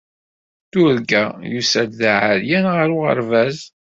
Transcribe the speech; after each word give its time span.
Yurga 0.73 1.23
yusa-d 1.51 1.91
d 1.99 2.01
aɛeryan 2.13 2.65
ɣer 2.75 2.87
uɣerbaz. 2.97 3.57